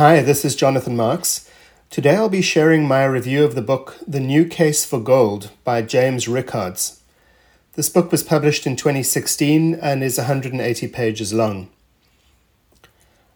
[0.00, 1.46] Hi, this is Jonathan Marks.
[1.90, 5.82] Today I'll be sharing my review of the book The New Case for Gold by
[5.82, 7.02] James Rickards.
[7.74, 11.68] This book was published in 2016 and is 180 pages long.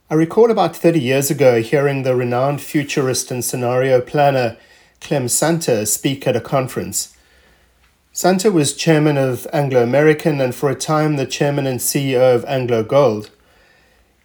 [0.08, 4.56] I recall about 30 years ago hearing the renowned futurist and scenario planner
[5.02, 7.14] Clem Sunter speak at a conference.
[8.14, 12.42] Sunter was chairman of Anglo American and for a time the chairman and CEO of
[12.46, 13.28] Anglo Gold.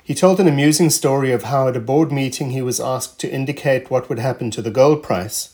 [0.10, 3.32] He told an amusing story of how at a board meeting he was asked to
[3.32, 5.54] indicate what would happen to the gold price.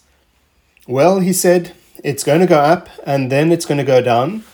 [0.88, 1.74] Well, he said,
[2.06, 4.46] it's going to go up and then it's going to go down,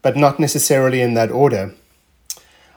[0.00, 1.74] but not necessarily in that order.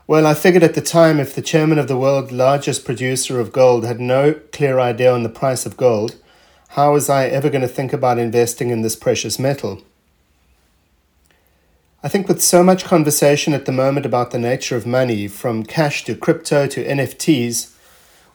[0.05, 3.53] Well, I figured at the time if the chairman of the world's largest producer of
[3.53, 6.17] gold had no clear idea on the price of gold,
[6.71, 9.81] how was I ever going to think about investing in this precious metal?
[12.05, 15.63] I think with so much conversation at the moment about the nature of money, from
[15.63, 17.73] cash to crypto to NFTs,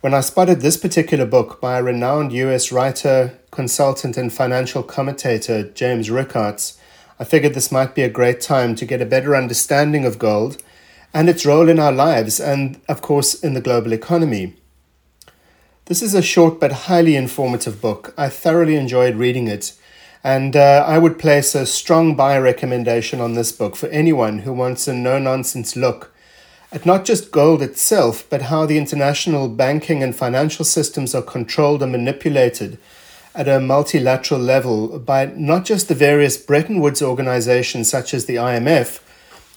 [0.01, 5.71] when I spotted this particular book by a renowned US writer, consultant, and financial commentator,
[5.71, 6.79] James Rickards,
[7.21, 10.61] I figured this might be a great time to get a better understanding of gold
[11.15, 14.57] and its role in our lives and, of course, in the global economy.
[15.85, 18.15] This is a short but highly informative book.
[18.19, 19.75] I thoroughly enjoyed reading it
[20.23, 24.53] and uh, I would place a strong buy recommendation on this book for anyone who
[24.53, 26.13] wants a no nonsense look
[26.73, 31.83] at not just gold itself, but how the international banking and financial systems are controlled
[31.83, 32.79] and manipulated
[33.35, 38.37] at a multilateral level by not just the various Bretton Woods organizations such as the
[38.37, 39.01] IMF,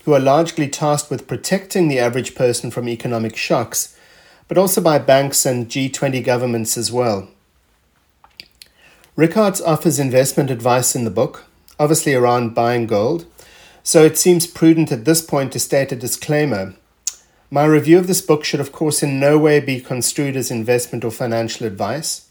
[0.05, 3.97] who are largely tasked with protecting the average person from economic shocks,
[4.47, 7.27] but also by banks and G20 governments as well.
[9.15, 11.45] Rickards offers investment advice in the book,
[11.79, 13.27] obviously around buying gold,
[13.83, 16.73] so it seems prudent at this point to state a disclaimer.
[17.51, 21.05] My review of this book should, of course, in no way be construed as investment
[21.05, 22.27] or financial advice.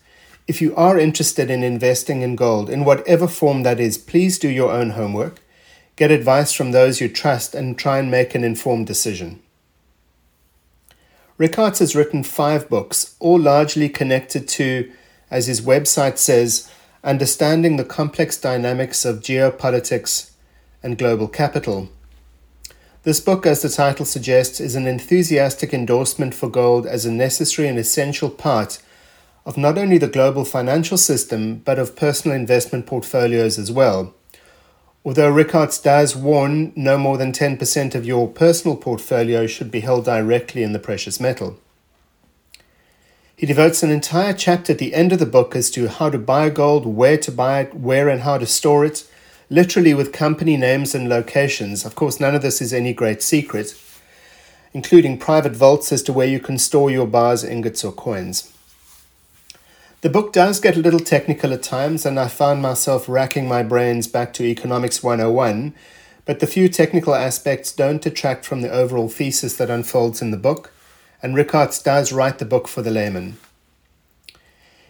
[0.48, 4.48] If you are interested in investing in gold, in whatever form that is, please do
[4.48, 5.40] your own homework,
[5.94, 9.40] get advice from those you trust, and try and make an informed decision.
[11.38, 14.90] Rickards has written five books, all largely connected to
[15.32, 16.70] as his website says,
[17.03, 20.31] understanding the complex dynamics of geopolitics
[20.82, 21.88] and global capital.
[23.04, 27.66] This book, as the title suggests, is an enthusiastic endorsement for gold as a necessary
[27.66, 28.81] and essential part
[29.44, 34.14] of not only the global financial system, but of personal investment portfolios as well.
[35.04, 40.04] Although Rickards does warn no more than 10% of your personal portfolio should be held
[40.04, 41.59] directly in the precious metal.
[43.42, 46.16] He devotes an entire chapter at the end of the book as to how to
[46.16, 49.04] buy gold, where to buy it, where and how to store it,
[49.50, 51.84] literally with company names and locations.
[51.84, 53.75] Of course, none of this is any great secret,
[54.72, 58.52] including private vaults as to where you can store your bars, ingots, or coins.
[60.02, 63.64] The book does get a little technical at times, and I found myself racking my
[63.64, 65.75] brains back to Economics 101,
[66.26, 70.36] but the few technical aspects don't detract from the overall thesis that unfolds in the
[70.36, 70.72] book
[71.22, 73.38] and Rickards does write the book for the layman.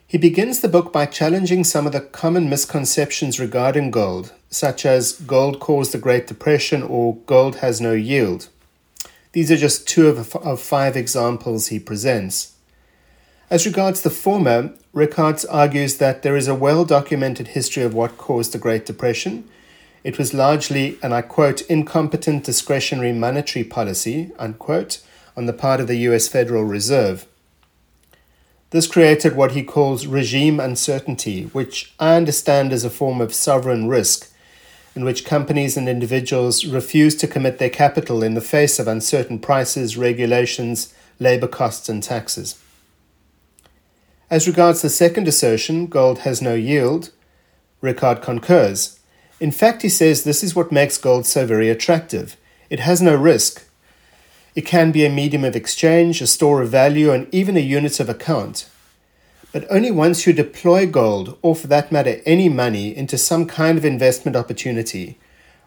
[0.06, 5.12] He begins the book by challenging some of the common misconceptions regarding gold, such as
[5.12, 8.48] gold caused the Great Depression or gold has no yield.
[9.32, 12.54] These are just two of, of five examples he presents.
[13.48, 18.18] As regards the former, Rickards argues that there is a well documented history of what
[18.18, 19.48] caused the Great Depression.
[20.04, 25.00] It was largely, and I quote, incompetent discretionary monetary policy, unquote,
[25.36, 27.26] on the part of the US Federal Reserve.
[28.70, 33.86] This created what he calls regime uncertainty, which I understand as a form of sovereign
[33.86, 34.32] risk,
[34.96, 39.38] in which companies and individuals refuse to commit their capital in the face of uncertain
[39.38, 42.58] prices, regulations, labor costs, and taxes.
[44.30, 47.10] As regards the second assertion, gold has no yield,
[47.82, 48.98] Rickard concurs.
[49.40, 52.36] In fact, he says this is what makes gold so very attractive.
[52.70, 53.66] It has no risk,
[54.54, 58.00] it can be a medium of exchange, a store of value, and even a unit
[58.00, 58.68] of account.
[59.52, 63.78] But only once you deploy gold, or for that matter, any money, into some kind
[63.78, 65.18] of investment opportunity,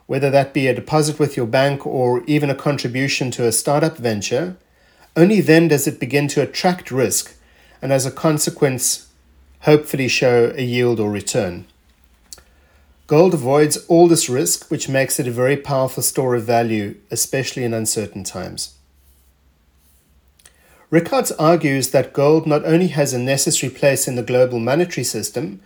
[0.08, 3.98] whether that be a deposit with your bank or even a contribution to a startup
[3.98, 4.56] venture,
[5.16, 7.36] only then does it begin to attract risk
[7.82, 9.12] and, as a consequence,
[9.62, 11.66] hopefully show a yield or return.
[13.08, 17.64] Gold avoids all this risk, which makes it a very powerful store of value, especially
[17.64, 18.75] in uncertain times.
[20.96, 25.60] Rickards argues that gold not only has a necessary place in the global monetary system,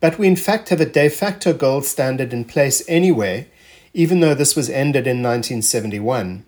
[0.00, 3.46] but we in fact have a de facto gold standard in place anyway,
[3.92, 6.44] even though this was ended in 1971.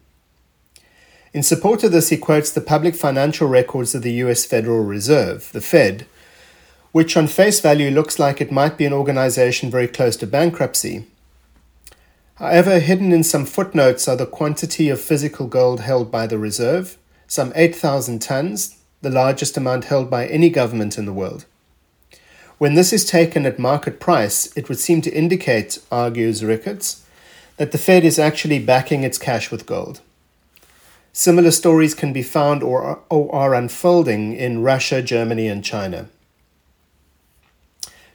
[1.32, 5.48] In support of this, he quotes the public financial records of the US Federal Reserve,
[5.52, 6.04] the Fed,
[6.90, 11.06] which on face value looks like it might be an organization very close to bankruptcy.
[12.42, 16.98] However, hidden in some footnotes are the quantity of physical gold held by the Reserve,
[17.26, 21.44] some 8,000 tons, the largest amount held by any government in the world.
[22.58, 27.04] When this is taken at market price, it would seem to indicate, argues Rickards,
[27.58, 30.00] that the Fed is actually backing its cash with gold.
[31.12, 36.08] Similar stories can be found or are unfolding in Russia, Germany, and China.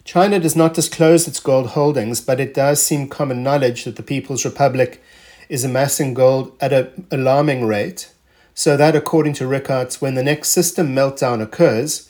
[0.03, 4.03] China does not disclose its gold holdings, but it does seem common knowledge that the
[4.03, 5.01] People's Republic
[5.49, 8.11] is amassing gold at an alarming rate,
[8.53, 12.09] so that, according to Rickards, when the next system meltdown occurs,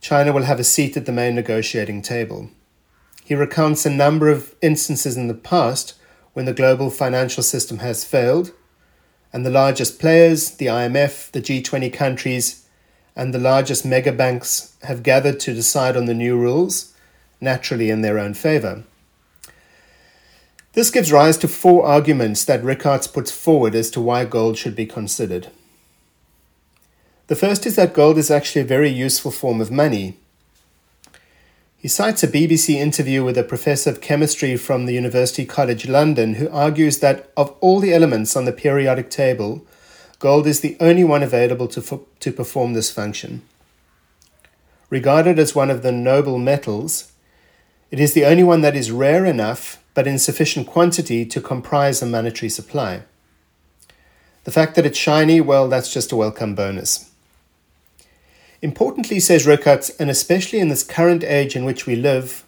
[0.00, 2.50] China will have a seat at the main negotiating table.
[3.24, 5.94] He recounts a number of instances in the past
[6.34, 8.52] when the global financial system has failed,
[9.32, 12.66] and the largest players, the IMF, the G20 countries,
[13.16, 16.92] and the largest mega banks have gathered to decide on the new rules,
[17.40, 18.84] naturally in their own favor.
[20.74, 24.74] This gives rise to four arguments that Rickards puts forward as to why gold should
[24.74, 25.48] be considered.
[27.28, 30.18] The first is that gold is actually a very useful form of money.
[31.78, 36.34] He cites a BBC interview with a professor of chemistry from the University College London
[36.34, 39.64] who argues that of all the elements on the periodic table,
[40.18, 43.42] gold is the only one available to, to perform this function.
[44.90, 47.12] Regarded as one of the noble metals,
[47.92, 52.02] it is the only one that is rare enough but in sufficient quantity to comprise
[52.02, 53.02] a monetary supply.
[54.44, 57.10] The fact that it's shiny, well, that's just a welcome bonus.
[58.60, 62.44] Importantly, says Rickards, and especially in this current age in which we live,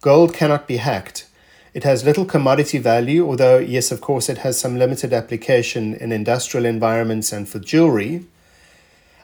[0.00, 1.26] gold cannot be hacked.
[1.74, 6.10] It has little commodity value, although, yes, of course, it has some limited application in
[6.10, 8.24] industrial environments and for jewelry.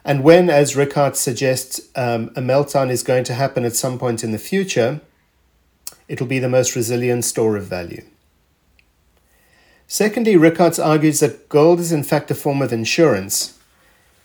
[0.03, 4.23] And when, as Rickards suggests, um, a meltdown is going to happen at some point
[4.23, 5.01] in the future,
[6.07, 8.03] it will be the most resilient store of value.
[9.87, 13.57] Secondly, Rickards argues that gold is in fact a form of insurance.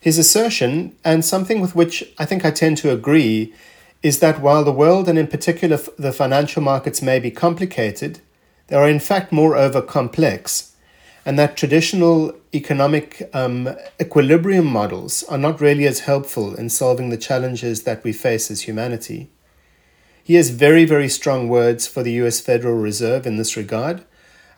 [0.00, 3.54] His assertion, and something with which I think I tend to agree,
[4.02, 8.20] is that while the world and in particular the financial markets may be complicated,
[8.68, 10.74] they are in fact moreover complex,
[11.26, 13.68] and that traditional economic um,
[14.00, 18.62] equilibrium models are not really as helpful in solving the challenges that we face as
[18.62, 19.28] humanity.
[20.30, 24.04] He has very, very strong words for the US Federal Reserve in this regard,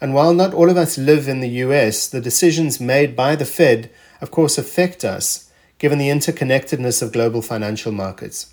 [0.03, 3.47] and while not all of us live in the US, the decisions made by the
[3.47, 3.89] Fed
[4.21, 8.53] of course, affect us given the interconnectedness of global financial markets.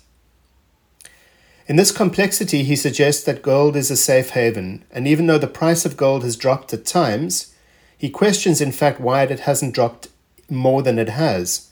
[1.66, 5.46] In this complexity, he suggests that gold is a safe haven, and even though the
[5.46, 7.54] price of gold has dropped at times,
[7.98, 10.08] he questions, in fact, why it hasn't dropped
[10.48, 11.70] more than it has.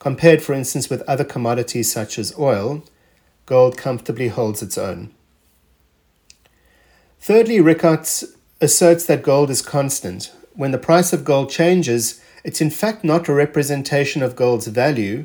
[0.00, 2.82] Compared, for instance, with other commodities such as oil,
[3.50, 5.12] gold comfortably holds its own.
[7.18, 10.32] Thirdly, Rickards asserts that gold is constant.
[10.54, 15.24] When the price of gold changes, it's in fact not a representation of gold's value,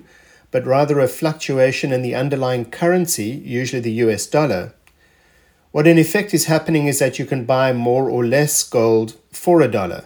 [0.49, 4.73] but rather a fluctuation in the underlying currency, usually the US dollar.
[5.71, 9.61] What in effect is happening is that you can buy more or less gold for
[9.61, 10.05] a dollar.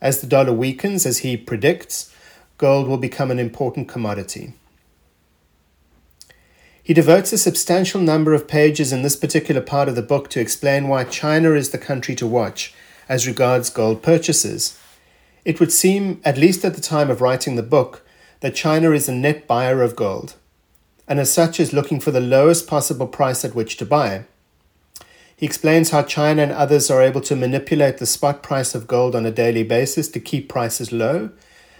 [0.00, 2.12] As the dollar weakens, as he predicts,
[2.58, 4.54] gold will become an important commodity.
[6.84, 10.40] He devotes a substantial number of pages in this particular part of the book to
[10.40, 12.74] explain why China is the country to watch
[13.08, 14.78] as regards gold purchases.
[15.46, 18.04] It would seem, at least at the time of writing the book,
[18.40, 20.34] that China is a net buyer of gold,
[21.08, 24.26] and as such is looking for the lowest possible price at which to buy.
[25.34, 29.16] He explains how China and others are able to manipulate the spot price of gold
[29.16, 31.30] on a daily basis to keep prices low,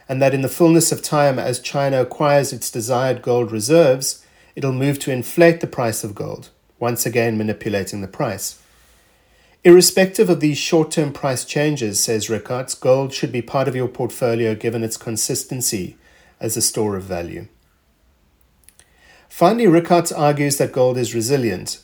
[0.09, 4.24] and that in the fullness of time, as China acquires its desired gold reserves,
[4.57, 8.61] it'll move to inflate the price of gold, once again manipulating the price.
[9.65, 13.89] Irrespective of these short term price changes, says Rickards, gold should be part of your
[13.89, 15.97] portfolio given its consistency
[16.39, 17.49] as a store of value.
[19.31, 21.83] Finally, Rickards argues that gold is resilient.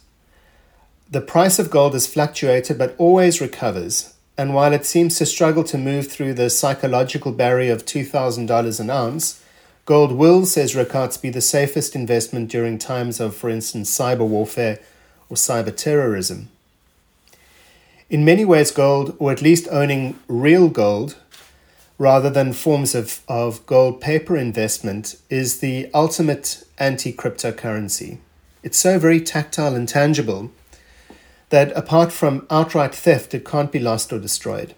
[1.11, 5.65] The price of gold has fluctuated but always recovers, and while it seems to struggle
[5.65, 9.43] to move through the psychological barrier of $2,000 an ounce,
[9.85, 14.79] gold will, says Rickards, be the safest investment during times of, for instance, cyber warfare
[15.29, 16.49] or cyber terrorism.
[18.09, 21.17] In many ways, gold, or at least owning real gold,
[21.99, 28.19] rather than forms of, of gold paper investment, is the ultimate anti cryptocurrency.
[28.63, 30.51] It's so very tactile and tangible
[31.51, 34.75] that apart from outright theft, it can't be lost or destroyed.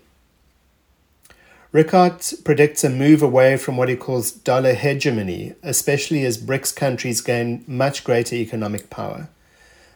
[1.72, 7.22] Rickard predicts a move away from what he calls dollar hegemony, especially as BRICS countries
[7.22, 9.30] gain much greater economic power.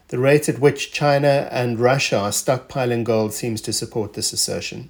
[0.09, 4.89] The rate at which China and Russia are stockpiling gold seems to support this assertion.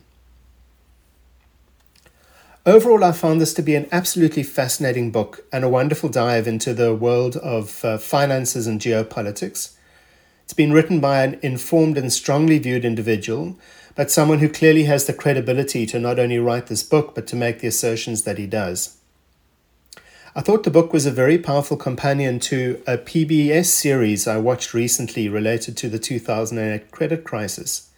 [2.64, 6.72] Overall, I found this to be an absolutely fascinating book and a wonderful dive into
[6.72, 9.74] the world of uh, finances and geopolitics.
[10.44, 13.56] It's been written by an informed and strongly viewed individual,
[13.96, 17.34] but someone who clearly has the credibility to not only write this book, but to
[17.34, 18.98] make the assertions that he does.
[20.34, 24.74] I thought the book was a very powerful companion to a PBS series I watched
[24.74, 27.90] recently related to the 2008 credit crisis.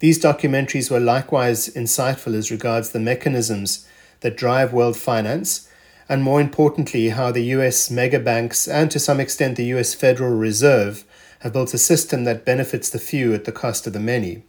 [0.00, 3.86] These documentaries were likewise insightful as regards the mechanisms
[4.18, 5.68] that drive world finance,
[6.08, 11.04] and more importantly, how the US megabanks and to some extent the US Federal Reserve
[11.38, 14.42] have built a system that benefits the few at the cost of the many.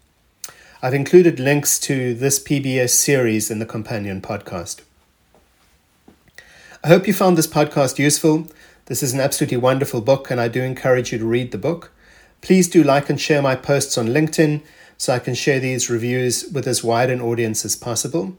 [0.84, 4.82] I've included links to this PBS series in the companion podcast.
[6.84, 8.48] I hope you found this podcast useful.
[8.88, 11.92] This is an absolutely wonderful book, and I do encourage you to read the book.
[12.42, 14.64] Please do like and share my posts on LinkedIn
[14.98, 18.36] so I can share these reviews with as wide an audience as possible.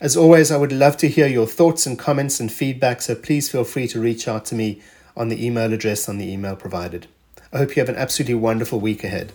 [0.00, 3.48] As always, I would love to hear your thoughts and comments and feedback, so please
[3.48, 4.82] feel free to reach out to me
[5.16, 7.06] on the email address on the email provided.
[7.52, 9.32] I hope you have an absolutely wonderful week ahead.